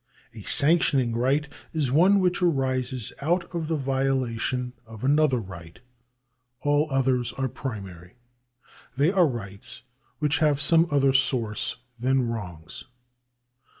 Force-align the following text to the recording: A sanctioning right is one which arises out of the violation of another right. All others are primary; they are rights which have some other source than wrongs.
A 0.33 0.41
sanctioning 0.41 1.15
right 1.15 1.47
is 1.73 1.91
one 1.91 2.19
which 2.21 2.41
arises 2.41 3.13
out 3.21 3.43
of 3.53 3.67
the 3.67 3.75
violation 3.75 4.73
of 4.87 5.03
another 5.03 5.37
right. 5.37 5.77
All 6.61 6.87
others 6.89 7.33
are 7.33 7.47
primary; 7.47 8.15
they 8.97 9.11
are 9.11 9.27
rights 9.27 9.83
which 10.17 10.39
have 10.39 10.59
some 10.59 10.87
other 10.89 11.13
source 11.13 11.75
than 11.99 12.27
wrongs. 12.27 12.85